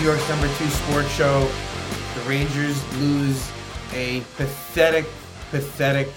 [0.00, 1.46] New York's number two sports show.
[2.14, 3.52] The Rangers lose
[3.92, 5.04] a pathetic,
[5.50, 6.08] pathetic,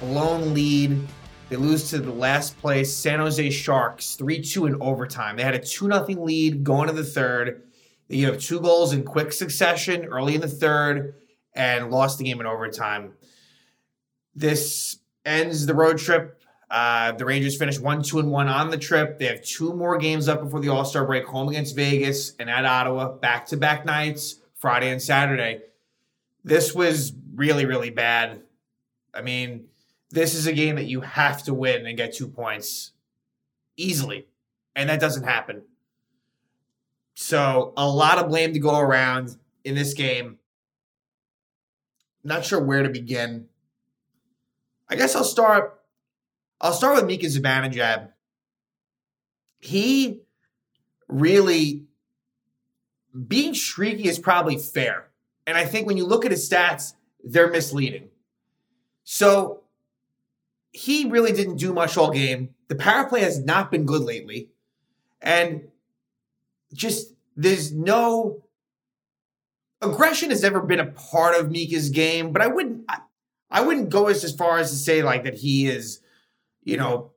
[0.00, 0.98] blown lead.
[1.48, 5.38] They lose to the last place San Jose Sharks 3 2 in overtime.
[5.38, 7.62] They had a 2 0 lead going to the third.
[8.08, 11.14] You have two goals in quick succession early in the third
[11.54, 13.14] and lost the game in overtime.
[14.34, 16.38] This ends the road trip.
[16.74, 19.20] Uh, the Rangers finish one, two, and one on the trip.
[19.20, 22.50] They have two more games up before the All Star break: home against Vegas and
[22.50, 25.60] at Ottawa, back to back nights, Friday and Saturday.
[26.42, 28.42] This was really, really bad.
[29.14, 29.66] I mean,
[30.10, 32.90] this is a game that you have to win and get two points
[33.76, 34.26] easily,
[34.74, 35.62] and that doesn't happen.
[37.14, 40.40] So, a lot of blame to go around in this game.
[42.24, 43.46] Not sure where to begin.
[44.88, 45.83] I guess I'll start.
[46.60, 48.10] I'll start with Mika Zibanejad.
[49.58, 50.22] He
[51.08, 51.84] really
[53.28, 55.10] being streaky is probably fair,
[55.46, 58.08] and I think when you look at his stats, they're misleading.
[59.04, 59.62] So
[60.72, 62.54] he really didn't do much all game.
[62.68, 64.50] The power play has not been good lately,
[65.20, 65.68] and
[66.72, 68.44] just there's no
[69.80, 72.98] aggression has ever been a part of Mika's game, but I wouldn't I,
[73.50, 76.00] I wouldn't go as, as far as to say like that he is,
[76.64, 77.12] you know,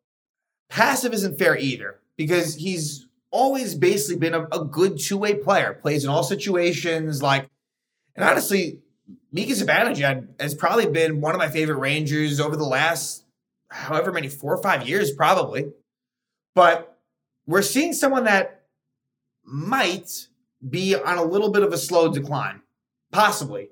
[0.69, 6.03] passive isn't fair either because he's always basically been a, a good two-way player, plays
[6.03, 7.49] in all situations, like
[8.17, 8.79] and honestly,
[9.31, 13.23] Mika Zibanejad has probably been one of my favorite Rangers over the last
[13.69, 15.71] however many four or five years, probably.
[16.55, 16.97] But
[17.45, 18.63] we're seeing someone that
[19.43, 20.27] might
[20.67, 22.61] be on a little bit of a slow decline,
[23.11, 23.69] possibly.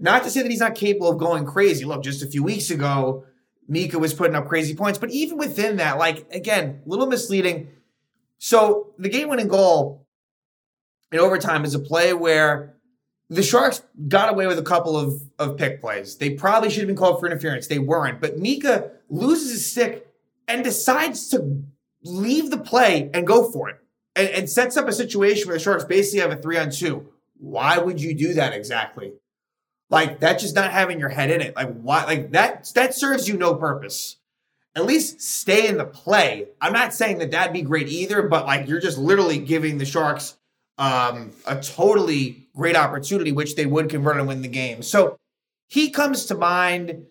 [0.00, 1.84] Not to say that he's not capable of going crazy.
[1.84, 3.24] Look, just a few weeks ago,
[3.70, 7.68] Mika was putting up crazy points, but even within that, like again, a little misleading.
[8.38, 10.06] So the game-winning goal
[11.12, 12.74] in overtime is a play where
[13.28, 16.16] the Sharks got away with a couple of, of pick plays.
[16.16, 17.68] They probably should have been called for interference.
[17.68, 18.20] They weren't.
[18.20, 20.08] But Mika loses his stick
[20.48, 21.62] and decides to
[22.02, 23.76] leave the play and go for it
[24.16, 27.08] and, and sets up a situation where the Sharks basically have a three on two.
[27.38, 29.12] Why would you do that exactly?
[29.90, 31.56] Like that's just not having your head in it.
[31.56, 32.04] Like why?
[32.04, 34.16] Like that that serves you no purpose.
[34.76, 36.46] At least stay in the play.
[36.60, 39.84] I'm not saying that that'd be great either, but like you're just literally giving the
[39.84, 40.36] Sharks
[40.78, 44.82] um, a totally great opportunity, which they would convert and win the game.
[44.82, 45.18] So
[45.66, 47.06] he comes to mind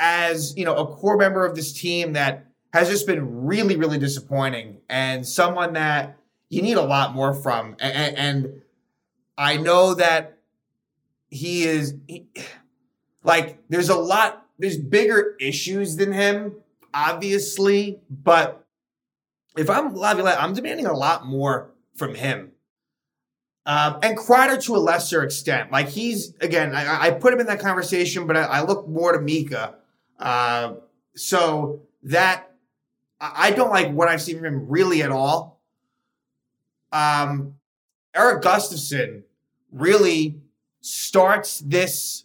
[0.00, 3.98] as you know a core member of this team that has just been really, really
[3.98, 6.16] disappointing and someone that
[6.48, 7.76] you need a lot more from.
[7.80, 8.62] And, and
[9.36, 10.39] I know that
[11.30, 12.26] he is he,
[13.22, 16.56] like there's a lot there's bigger issues than him,
[16.92, 18.66] obviously, but
[19.56, 22.52] if I'm Laviolette, I'm demanding a lot more from him.
[23.66, 25.70] Um, and Kreider to a lesser extent.
[25.70, 29.12] Like he's again, I, I put him in that conversation, but I, I look more
[29.12, 29.76] to Mika.
[30.18, 30.74] Uh,
[31.14, 32.50] so that
[33.20, 35.60] I don't like what I've seen from him really at all.
[36.92, 37.54] Um,
[38.14, 39.22] Erik Gustafsson
[39.70, 40.40] really
[40.80, 42.24] starts this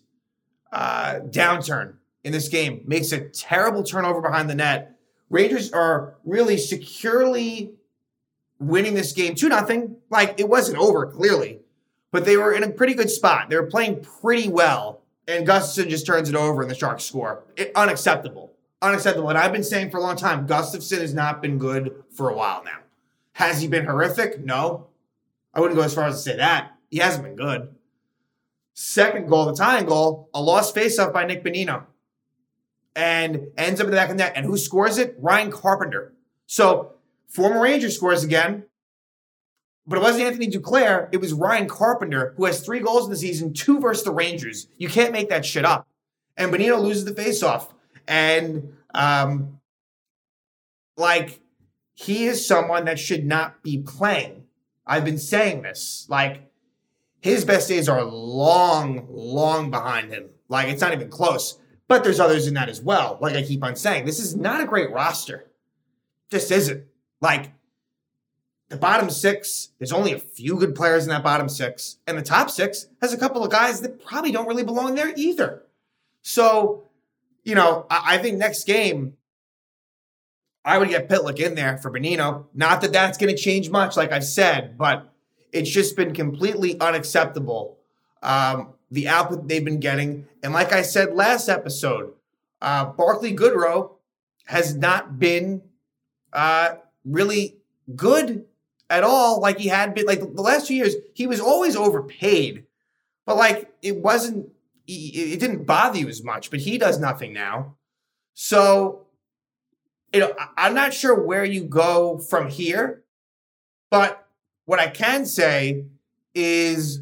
[0.71, 4.97] uh, downturn in this game, makes a terrible turnover behind the net.
[5.29, 7.73] Rangers are really securely
[8.59, 9.97] winning this game 2 nothing.
[10.09, 11.59] Like it wasn't over clearly,
[12.11, 13.49] but they were in a pretty good spot.
[13.49, 17.43] They were playing pretty well, and Gustafsson just turns it over and the Sharks score.
[17.55, 18.53] It, unacceptable.
[18.81, 19.29] Unacceptable.
[19.29, 22.35] And I've been saying for a long time, Gustafsson has not been good for a
[22.35, 22.79] while now.
[23.33, 24.43] Has he been horrific?
[24.43, 24.87] No.
[25.53, 26.71] I wouldn't go as far as to say that.
[26.89, 27.74] He hasn't been good.
[28.75, 31.85] Second goal, the tying goal, a lost faceoff by Nick Bonino.
[32.95, 34.33] And ends up in the back of the net.
[34.35, 35.15] And who scores it?
[35.17, 36.13] Ryan Carpenter.
[36.45, 36.91] So
[37.35, 38.63] Former Ranger scores again,
[39.85, 41.09] but it wasn't Anthony Duclair.
[41.11, 44.67] It was Ryan Carpenter, who has three goals in the season, two versus the Rangers.
[44.77, 45.87] You can't make that shit up.
[46.37, 47.71] And Bonino loses the faceoff.
[48.07, 49.59] And, um,
[50.95, 51.41] like,
[51.93, 54.45] he is someone that should not be playing.
[54.87, 56.05] I've been saying this.
[56.09, 56.49] Like,
[57.25, 60.29] his best days are long, long behind him.
[60.47, 61.57] Like, it's not even close.
[61.87, 63.17] But there's others in that as well.
[63.19, 65.47] Like I keep on saying, this is not a great roster.
[66.29, 66.83] Just isn't.
[67.21, 67.51] Like
[68.69, 72.21] the bottom six, there's only a few good players in that bottom six, and the
[72.21, 75.63] top six has a couple of guys that probably don't really belong there either.
[76.21, 76.89] So,
[77.43, 79.13] you know, I, I think next game,
[80.63, 82.45] I would get Pitlick in there for Bonino.
[82.53, 85.11] Not that that's going to change much, like I've said, but
[85.55, 87.77] it's just been completely unacceptable.
[88.21, 90.27] Um, the output they've been getting.
[90.43, 92.13] And like I said last episode,
[92.61, 93.91] uh, Barclay Goodrow
[94.47, 95.61] has not been
[96.33, 96.75] uh,
[97.05, 97.55] really
[97.95, 98.45] good
[98.89, 100.95] at all like he had been like the last two years.
[101.13, 102.65] He was always overpaid,
[103.25, 104.49] but like it wasn't.
[104.87, 106.51] It didn't bother you as much.
[106.51, 107.75] But he does nothing now,
[108.35, 109.07] so
[110.13, 113.03] you know I'm not sure where you go from here.
[113.89, 114.24] But
[114.65, 115.85] what I can say
[116.33, 117.01] is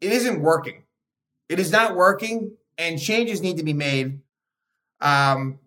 [0.00, 0.84] it isn't working.
[1.48, 4.20] It is not working, and changes need to be made.
[5.00, 5.58] Um,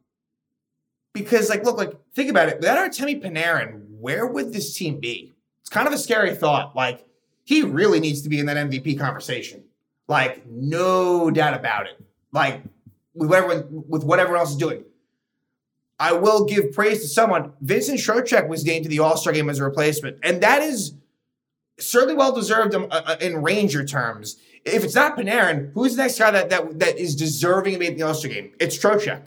[1.13, 2.59] because like, look, like, think about it.
[2.59, 5.33] Without Artemi Panarin, where would this team be?
[5.61, 6.75] It's kind of a scary thought.
[6.75, 7.05] Like,
[7.43, 9.63] he really needs to be in that MVP conversation.
[10.07, 11.99] Like, no doubt about it.
[12.31, 12.61] Like,
[13.13, 14.83] with what everyone, with what everyone else is doing.
[16.01, 17.53] I will give praise to someone.
[17.61, 20.95] Vincent Trocheck was named to the All Star game as a replacement, and that is
[21.79, 24.37] certainly well deserved uh, uh, in Ranger terms.
[24.65, 27.91] If it's not Panarin, who's the next guy that that, that is deserving of being
[27.91, 28.51] in the All Star game?
[28.59, 29.21] It's Trocheck.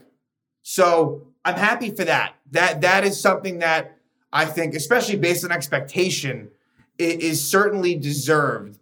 [0.62, 2.34] So I'm happy for that.
[2.50, 3.96] That that is something that
[4.32, 6.50] I think, especially based on expectation,
[6.98, 8.80] is certainly deserved.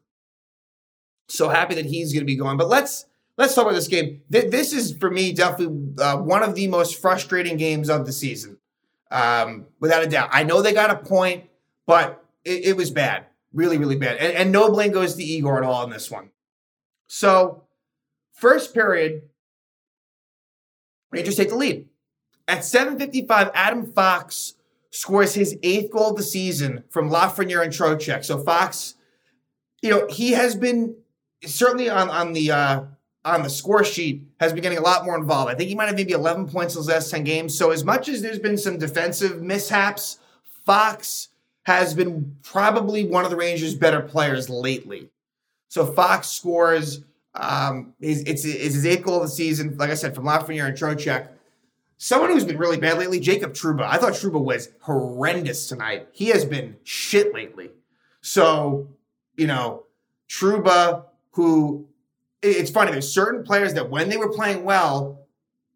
[1.28, 2.56] So happy that he's going to be going.
[2.56, 3.04] But let's
[3.36, 4.22] let's talk about this game.
[4.28, 8.58] This is for me definitely uh, one of the most frustrating games of the season,
[9.10, 10.30] um, without a doubt.
[10.32, 11.44] I know they got a point,
[11.86, 14.16] but it, it was bad, really, really bad.
[14.18, 16.30] And, and no blame goes to Igor at all in this one.
[17.06, 17.64] So,
[18.32, 19.22] first period,
[21.10, 21.88] Rangers take the lead.
[22.48, 24.54] At 7:55, Adam Fox
[24.90, 28.24] scores his eighth goal of the season from Lafreniere and Trocheck.
[28.24, 28.94] So Fox,
[29.80, 30.96] you know, he has been
[31.44, 32.84] certainly on on the uh,
[33.24, 35.50] on the score sheet has been getting a lot more involved.
[35.50, 37.56] I think he might have maybe 11 points in his last 10 games.
[37.56, 40.18] So as much as there's been some defensive mishaps,
[40.66, 41.28] Fox
[41.64, 45.10] has been probably one of the Rangers' better players lately.
[45.68, 47.04] So Fox scores.
[47.34, 49.76] Um, it's, it's, it's his eighth goal of the season.
[49.78, 51.28] Like I said, from Lafreniere and Trocheck.
[51.96, 53.82] Someone who's been really bad lately, Jacob Trouba.
[53.82, 56.08] I thought Trouba was horrendous tonight.
[56.10, 57.70] He has been shit lately.
[58.20, 58.88] So,
[59.36, 59.84] you know,
[60.28, 61.86] Trouba, who
[62.42, 65.26] it's funny, there's certain players that when they were playing well,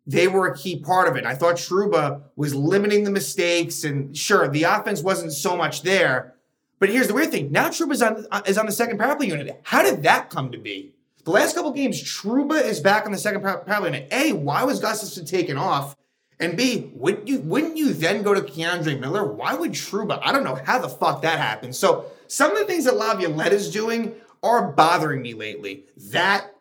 [0.07, 1.25] they were a key part of it.
[1.25, 6.35] I thought Trouba was limiting the mistakes, and sure, the offense wasn't so much there.
[6.79, 9.27] But here's the weird thing: now Trouba's on uh, is on the second power play
[9.27, 9.61] unit.
[9.65, 10.93] How did that come to be?
[11.25, 14.09] The last couple games, Trouba is back on the second power play unit.
[14.13, 15.97] A, why was Gustafsson taken off?
[16.39, 19.25] And B, wouldn't you wouldn't you then go to K'Andre Miller?
[19.25, 20.21] Why would Trouba?
[20.23, 21.75] I don't know how the fuck that happened.
[21.75, 25.85] So some of the things that Laviolette is doing are bothering me lately.
[25.97, 26.53] That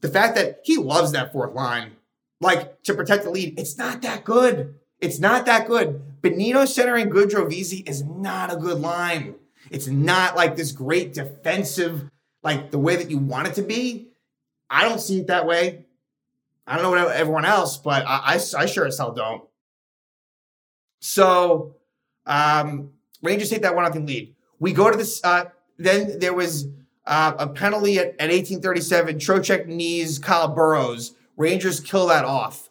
[0.00, 1.92] the fact that he loves that fourth line,
[2.40, 4.76] like to protect the lead, it's not that good.
[5.00, 6.02] It's not that good.
[6.22, 9.36] Centering Goodrow Vesey is not a good line.
[9.70, 12.10] It's not like this great defensive,
[12.42, 14.08] like the way that you want it to be.
[14.70, 15.86] I don't see it that way.
[16.66, 19.42] I don't know what everyone else, but I, I, I sure as hell don't.
[21.00, 21.76] So,
[22.26, 22.90] um,
[23.22, 24.34] Rangers take that one nothing lead.
[24.58, 25.20] We go to this.
[25.24, 25.46] Uh,
[25.78, 26.68] then there was
[27.08, 29.18] uh, a penalty at, at 1837.
[29.18, 31.14] Trocheck knees Kyle Burroughs.
[31.36, 32.68] Rangers kill that off.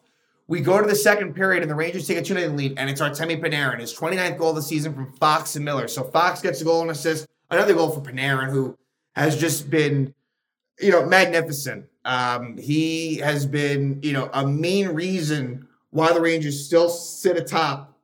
[0.47, 2.89] We go to the second period, and the Rangers take a 2 0 lead, and
[2.89, 5.89] it's Artemi Panarin, his 29th goal of the season from Fox and Miller.
[5.89, 7.27] So Fox gets a goal and assist.
[7.49, 8.77] Another goal for Panarin, who
[9.15, 10.13] has just been,
[10.79, 11.85] you know, magnificent.
[12.05, 17.97] Um, he has been, you know, a main reason why the Rangers still sit atop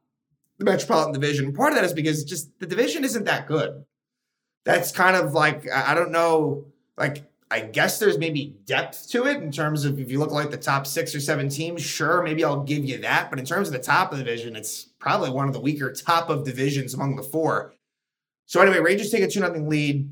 [0.58, 1.54] the Metropolitan Division.
[1.54, 3.86] Part of that is because just the division isn't that good.
[4.66, 6.66] That's kind of like I don't know,
[6.98, 10.50] like I guess there's maybe depth to it in terms of if you look like
[10.50, 13.30] the top six or seven teams, sure, maybe I'll give you that.
[13.30, 15.92] But in terms of the top of the division, it's probably one of the weaker
[15.92, 17.76] top of divisions among the four.
[18.48, 20.10] So anyway, Rangers take a 2 0 lead.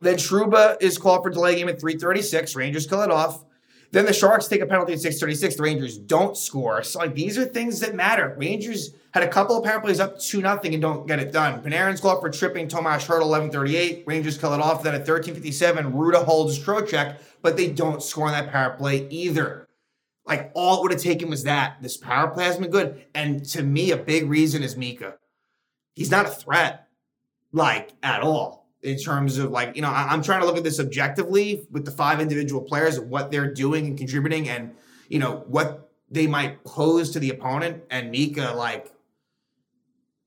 [0.00, 2.56] Then Trouba is called for delay game at 336.
[2.56, 3.44] Rangers kill it off.
[3.92, 5.56] Then the Sharks take a penalty at 636.
[5.56, 6.82] The Rangers don't score.
[6.84, 8.36] So, like, these are things that matter.
[8.38, 11.60] Rangers had a couple of power plays up 2 nothing and don't get it done.
[11.60, 14.04] Panarin's called for tripping Tomas Hertl 1138.
[14.06, 14.84] Rangers kill it off.
[14.84, 19.66] Then at 1357, Rutta holds Trocheck, but they don't score on that power play either.
[20.24, 21.82] Like, all it would have taken was that.
[21.82, 23.04] This power play has been good.
[23.12, 25.16] And to me, a big reason is Mika.
[25.94, 26.86] He's not a threat,
[27.52, 30.64] like, at all in terms of like you know I, am trying to look at
[30.64, 34.74] this objectively with the five individual players what they're doing and contributing and
[35.08, 37.84] you know what they might pose to the opponent.
[37.90, 38.92] And Mika like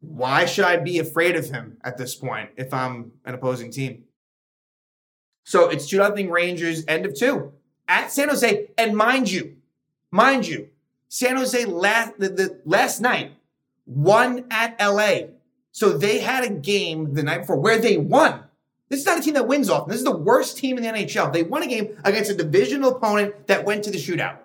[0.01, 4.03] why should I be afraid of him at this point if I'm an opposing team?
[5.45, 7.53] So it's two nothing Rangers end of two
[7.87, 8.69] at San Jose.
[8.77, 9.57] And mind you,
[10.11, 10.69] mind you,
[11.07, 13.31] San Jose last the, the last night
[13.85, 15.27] won at LA
[15.73, 18.43] so they had a game the night before where they won.
[18.89, 19.89] This is not a team that wins often.
[19.89, 21.33] This is the worst team in the NHL.
[21.33, 24.37] They won a game against a divisional opponent that went to the shootout.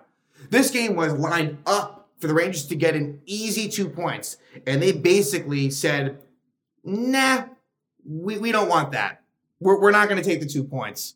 [0.49, 4.37] This game was lined up for the Rangers to get an easy two points.
[4.65, 6.17] And they basically said,
[6.83, 7.43] nah,
[8.03, 9.21] we, we don't want that.
[9.59, 11.15] We're, we're not going to take the two points.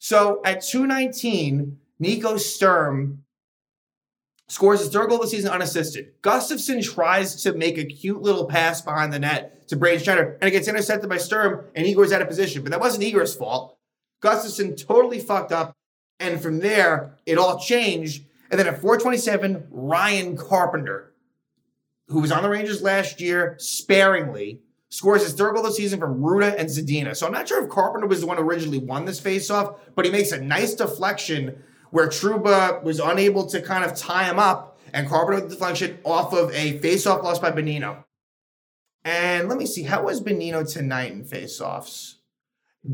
[0.00, 3.23] So at 219, Nico Sturm
[4.48, 6.20] scores his third goal of the season unassisted.
[6.22, 10.48] Gustafsson tries to make a cute little pass behind the net to Braden Schneider, and
[10.48, 12.62] it gets intercepted by Sturm, and Igor's out of position.
[12.62, 13.78] But that wasn't Igor's fault.
[14.22, 15.72] Gustafsson totally fucked up,
[16.20, 18.24] and from there, it all changed.
[18.50, 21.12] And then at 427, Ryan Carpenter,
[22.08, 24.60] who was on the Rangers last year sparingly,
[24.90, 27.16] scores his third goal of the season from Rutta and Zadina.
[27.16, 30.04] So I'm not sure if Carpenter was the one who originally won this faceoff, but
[30.04, 31.62] he makes a nice deflection
[31.94, 35.96] where Trouba was unable to kind of tie him up, and Carpenter with the deflection
[36.02, 38.02] off of a faceoff lost by Bonino.
[39.04, 42.14] And let me see, how was Bonino tonight in faceoffs?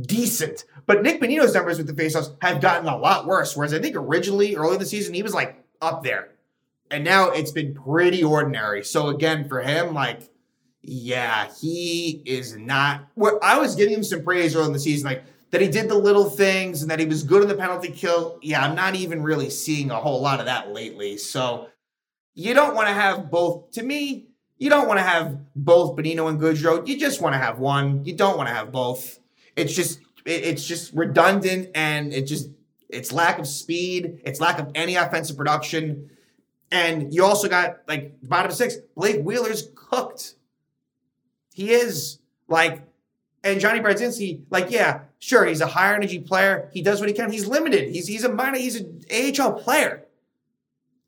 [0.02, 0.64] Decent.
[0.84, 3.56] But Nick Bonino's numbers with the faceoffs have gotten a lot worse.
[3.56, 6.32] Whereas I think originally, early in the season, he was like up there.
[6.90, 8.84] And now it's been pretty ordinary.
[8.84, 10.28] So again, for him, like,
[10.82, 13.08] yeah, he is not.
[13.42, 15.96] I was giving him some praise early in the season, like that he did the
[15.96, 18.38] little things and that he was good in the penalty kill.
[18.42, 21.16] Yeah, I'm not even really seeing a whole lot of that lately.
[21.16, 21.68] So
[22.34, 23.72] you don't want to have both.
[23.72, 24.28] To me,
[24.58, 26.86] you don't want to have both Bonino and Goodrow.
[26.86, 28.04] You just want to have one.
[28.04, 29.18] You don't want to have both.
[29.56, 32.50] It's just it's just redundant and it just
[32.88, 34.20] it's lack of speed.
[34.24, 36.10] It's lack of any offensive production.
[36.70, 40.34] And you also got like bottom six, Blake Wheeler's cooked.
[41.52, 42.82] He is like,
[43.42, 46.70] and Johnny Brodzinski, like, yeah, Sure, he's a higher energy player.
[46.72, 47.30] He does what he can.
[47.30, 47.90] He's limited.
[47.90, 48.56] He's he's a minor.
[48.56, 50.06] He's an AHL player.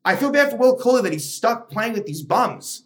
[0.05, 2.83] I feel bad for Will Cuylle that he's stuck playing with these bums.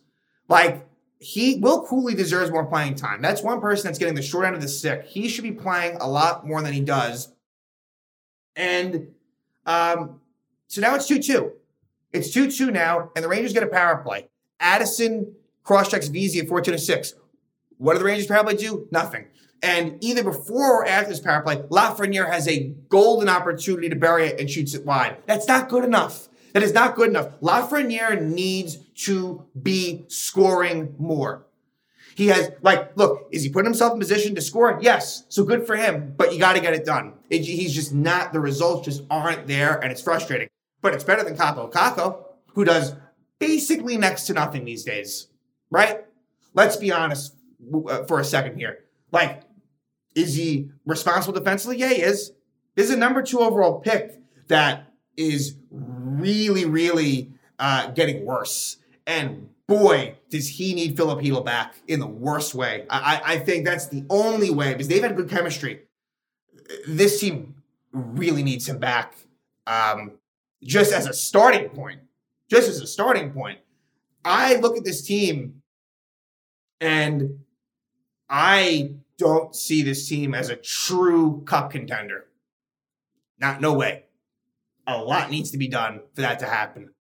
[0.48, 0.88] Like
[1.20, 3.22] he, Will Cuylle deserves more playing time.
[3.22, 5.04] That's one person that's getting the short end of the stick.
[5.06, 7.34] He should be playing a lot more than he does.
[8.56, 9.10] And
[9.66, 10.22] um,
[10.68, 11.51] so now it's two two.
[12.13, 14.30] It's two two now, and the Rangers get a power play.
[14.62, 17.16] Addison cross checks Vesey at fourteen to six.
[17.78, 18.88] What do the Rangers power play do?
[18.92, 19.28] Nothing.
[19.62, 24.28] And either before or after this power play, Lafreniere has a golden opportunity to bury
[24.28, 25.18] it and shoots it wide.
[25.26, 26.30] That's not good enough.
[26.54, 27.40] That is not good enough.
[27.42, 31.46] Lafreniere needs to be scoring more.
[32.16, 34.80] He has, like, look, is he putting himself in position to score?
[34.82, 35.26] Yes.
[35.30, 37.14] So good for him, but you got to get it done.
[37.30, 40.50] It, he's just not, the results just aren't there, and it's frustrating.
[40.82, 42.96] But it's better than Kaapo Kakko, who does
[43.38, 45.28] basically next to nothing these days,
[45.70, 46.06] right?
[46.56, 47.37] Let's be honest
[48.08, 48.80] for a second here.
[49.12, 49.44] Like,
[50.16, 51.78] is he responsible defensively?
[51.78, 52.32] Yeah, he is.
[52.76, 58.78] This is a number two overall pick that is really, really uh, getting worse.
[59.06, 62.86] And boy, does he need Filip Chytil back in the worst way.
[62.90, 65.84] I, I think that's the only way because they've had good chemistry.
[66.88, 67.56] This team
[67.92, 69.16] really needs him back
[69.66, 70.12] um,
[70.64, 72.02] just as a starting point.
[72.50, 73.60] Just as a starting point.
[74.24, 75.62] I look at this team
[76.80, 77.40] and
[78.30, 82.26] I don't see this team as a true cup contender.
[83.40, 84.06] Not no way.
[84.86, 86.92] A lot needs to be done for that to happen.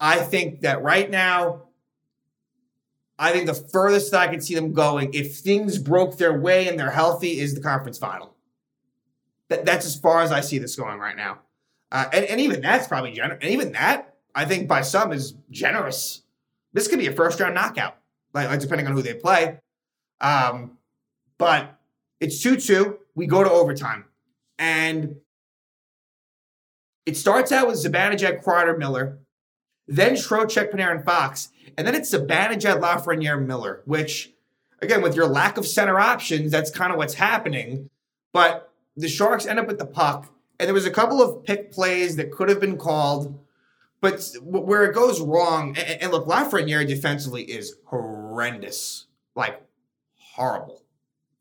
[0.00, 1.62] I think that right now,
[3.18, 6.78] I think the furthest I can see them going, if things broke their way and
[6.78, 8.34] they're healthy, is the conference final.
[9.48, 11.38] That, that's as far as I see this going right now.
[11.92, 13.38] Uh, and, and even that's probably generous.
[13.40, 16.22] And even that, I think by some is generous.
[16.72, 17.96] This could be a first round knockout,
[18.32, 19.60] like, like depending on who they play.
[20.24, 20.78] Um,
[21.36, 21.78] but
[22.18, 22.98] it's 2 2.
[23.14, 24.06] We go to overtime.
[24.58, 25.16] And
[27.04, 29.18] it starts out with Zibanejad, Kreider, Miller,
[29.86, 34.32] then Trocheck, Panarin, Fox, and then it's Zibanejad, Lafreniere, Miller, which,
[34.80, 37.90] again, with your lack of center options, that's kind of what's happening.
[38.32, 41.70] But the Sharks end up with the puck, and there was a couple of pick
[41.70, 43.38] plays that could have been called,
[44.00, 49.60] but where it goes wrong, and, look, Lafreniere defensively is horrendous, like
[50.34, 50.84] horrible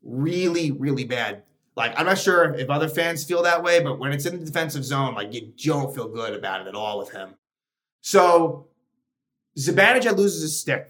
[0.04, 1.44] really, really bad.
[1.76, 4.46] Like, I'm not sure if other fans feel that way, but when it's in the
[4.46, 7.36] defensive zone, like, you don't feel good about it at all with him.
[8.02, 8.68] So,
[9.58, 10.90] Zibanejad loses his stick.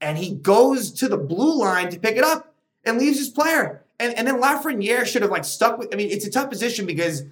[0.00, 3.84] And he goes to the blue line to pick it up and leaves his player.
[4.00, 6.86] And, and then Lafreniere should have, like, stuck with, I mean, it's a tough position
[6.86, 7.22] because,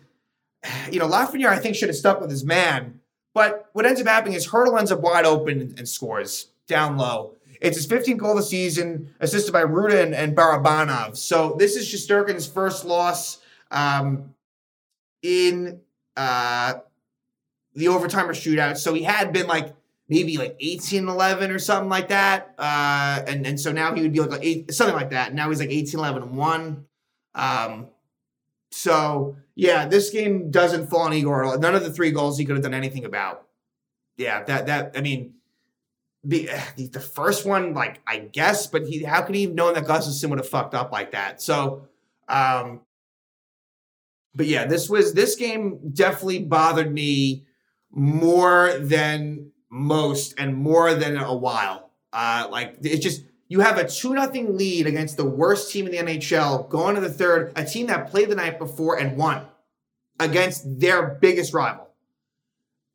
[0.92, 3.00] you know, Lafreniere, I think, should have stuck with his man.
[3.34, 6.96] But what ends up happening is Hertl ends up wide open and, and scores down
[6.96, 7.34] low.
[7.60, 11.16] It's his 15th goal of the season, assisted by Rutta and, and Barabanov.
[11.16, 13.40] So this is Shesterkin's first loss
[13.70, 14.34] um,
[15.22, 15.80] in
[16.16, 16.74] uh,
[17.74, 18.78] the overtime or shootout.
[18.78, 19.74] So he had been like
[20.08, 22.54] maybe like 18 11 or something like that.
[22.58, 25.34] Uh, and, and so now he would be like, eight, something like that.
[25.34, 26.86] Now he's like 18 11 and 1.
[27.34, 27.88] Um,
[28.72, 31.58] so yeah, this game doesn't fall on Igor.
[31.58, 33.46] None of the three goals he could have done anything about.
[34.16, 35.34] Yeah, that that I mean,
[36.26, 39.86] be, the first one, like I guess, but he how could he have known that
[39.86, 41.40] Gustafsson would have fucked up like that?
[41.40, 41.88] So,
[42.28, 42.82] um,
[44.34, 47.46] but yeah, this was this game definitely bothered me
[47.90, 51.90] more than most and more than a while.
[52.12, 55.92] Uh, like it's just you have a two nothing lead against the worst team in
[55.92, 59.46] the NHL going to the third, a team that played the night before and won
[60.18, 61.88] against their biggest rival,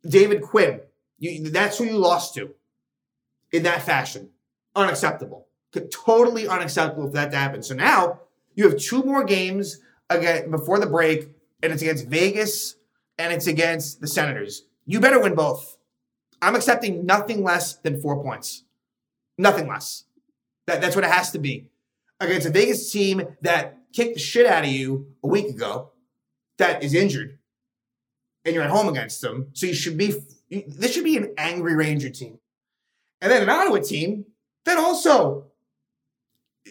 [0.07, 0.81] David Quinn.
[1.17, 2.53] You, that's who you lost to
[3.51, 4.29] in that fashion.
[4.75, 5.47] Unacceptable.
[5.91, 7.61] Totally unacceptable for that to happen.
[7.61, 8.21] So now
[8.55, 11.29] you have two more games again before the break,
[11.61, 12.75] and it's against Vegas
[13.17, 14.63] and it's against the Senators.
[14.85, 15.77] You better win both.
[16.41, 18.63] I'm accepting nothing less than four points.
[19.37, 20.05] Nothing less.
[20.67, 21.67] That, that's what it has to be.
[22.19, 25.91] Against a Vegas team that kicked the shit out of you a week ago,
[26.57, 27.37] that is injured,
[28.45, 29.47] and you're at home against them.
[29.53, 30.15] So you should be,
[30.49, 32.39] this should be an angry Ranger team.
[33.21, 34.25] And then an Ottawa team
[34.65, 35.47] that also,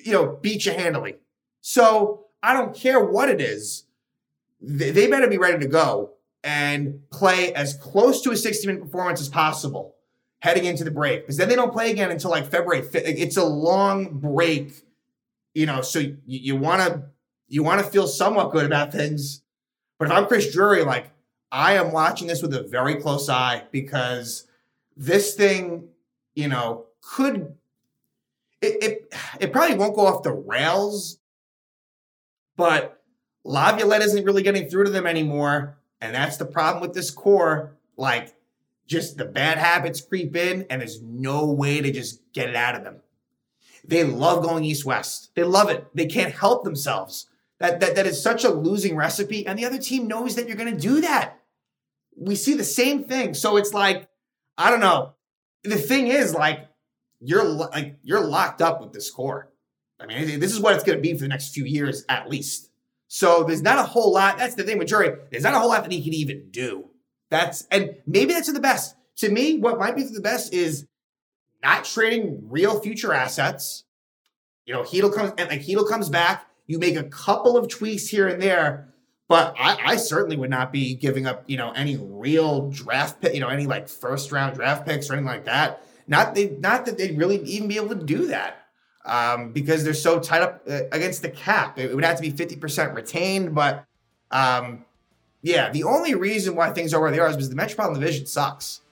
[0.04, 1.16] you know, beat you handily.
[1.60, 3.84] So I don't care what it is.
[4.60, 9.20] They better be ready to go and play as close to a 60 minute performance
[9.20, 9.94] as possible
[10.40, 11.22] heading into the break.
[11.22, 13.02] Because then they don't play again until like February 5th.
[13.04, 14.84] It's a long break,
[15.54, 17.04] you know, so you want to
[17.48, 19.42] you want to feel somewhat good about things.
[19.98, 21.10] But if I'm Chris Drury, like
[21.50, 24.46] I am watching this with a very close eye because
[24.96, 25.88] this thing
[26.34, 27.54] you know, could
[28.64, 31.18] it, it, it probably won't go off the rails,
[32.56, 33.02] but
[33.44, 35.76] Laviolette isn't really getting through to them anymore.
[36.00, 37.76] And that's the problem with this core.
[37.96, 38.34] Like,
[38.86, 42.74] just the bad habits creep in, and there's no way to just get it out
[42.74, 43.00] of them.
[43.86, 45.34] They love going east west.
[45.34, 45.86] They love it.
[45.94, 47.26] They can't help themselves.
[47.58, 49.46] That, that, that is such a losing recipe.
[49.46, 51.38] And the other team knows that you're going to do that.
[52.16, 53.34] We see the same thing.
[53.34, 54.08] So it's like,
[54.56, 55.14] I don't know
[55.64, 56.68] the thing is, like,
[57.20, 59.50] you're like you're locked up with this core.
[59.98, 62.28] I mean, this is what it's going to be for the next few years at
[62.28, 62.70] least.
[63.08, 64.38] So there's not a whole lot.
[64.38, 65.16] That's the thing with Drury.
[65.30, 66.90] There's not a whole lot that he can even do.
[67.30, 68.96] That's and maybe that's the best.
[69.18, 70.86] To me, what might be the best is
[71.62, 73.84] not trading real future assets.
[74.66, 76.46] You know, Chytil comes and like Chytil comes back.
[76.66, 78.93] You make a couple of tweaks here and there,
[79.28, 83.34] but I, I, certainly would not be giving up, you know, any real draft pick,
[83.34, 85.82] you know, any like first round draft picks or anything like that.
[86.06, 88.66] Not they, not that they'd really even be able to do that
[89.06, 91.78] um, because they're so tied up uh, against the cap.
[91.78, 93.84] It, would have to be fifty percent retained, but
[94.30, 94.84] um,
[95.42, 98.26] yeah, the only reason why things are where they are is because the Metropolitan Division
[98.26, 98.82] sucks,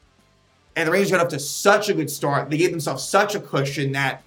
[0.77, 2.49] and the Rangers got up to such a good start.
[2.49, 4.23] They gave themselves such a cushion that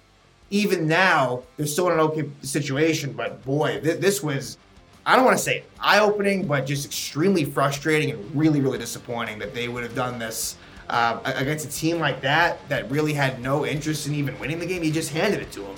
[0.50, 3.12] even now they're still in an okay situation.
[3.12, 4.58] But boy, th- this was
[5.06, 9.38] I don't want to say eye opening, but just extremely frustrating and really, really disappointing
[9.38, 10.56] that they would have done this
[10.90, 14.66] uh, against a team like that that really had no interest in even winning the
[14.66, 14.82] game.
[14.82, 15.76] He just handed it to them.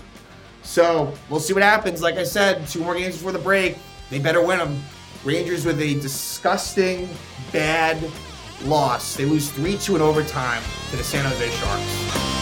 [0.63, 2.01] So we'll see what happens.
[2.01, 3.77] Like I said, two more games before the break.
[4.09, 4.83] They better win them.
[5.25, 7.07] Rangers with a disgusting,
[7.53, 8.03] bad
[8.65, 9.15] loss.
[9.15, 12.38] They lose 3 2 in overtime to the San Jose Sharks.